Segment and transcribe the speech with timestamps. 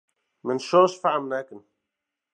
[0.45, 1.61] Min şaş fehm nekin